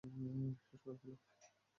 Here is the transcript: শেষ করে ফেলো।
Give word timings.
শেষ 0.67 0.79
করে 0.83 0.95
ফেলো। 0.99 1.15